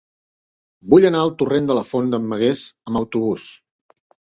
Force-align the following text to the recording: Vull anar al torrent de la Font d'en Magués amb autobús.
Vull 0.93 1.05
anar 1.11 1.21
al 1.27 1.33
torrent 1.43 1.71
de 1.73 1.77
la 1.81 1.85
Font 1.93 2.13
d'en 2.17 2.29
Magués 2.35 2.67
amb 2.87 3.05
autobús. 3.05 3.51